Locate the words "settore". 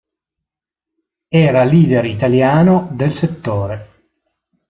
3.13-4.09